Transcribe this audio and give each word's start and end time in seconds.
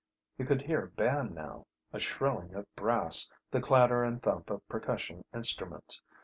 He 0.35 0.45
could 0.45 0.63
hear 0.63 0.85
a 0.85 0.89
band 0.89 1.35
now, 1.35 1.67
a 1.93 1.99
shrilling 1.99 2.55
of 2.55 2.65
brass, 2.75 3.29
the 3.51 3.61
clatter 3.61 4.03
and 4.03 4.19
thump 4.19 4.49
of 4.49 4.67
percussion 4.67 5.23
instruments. 5.31 6.01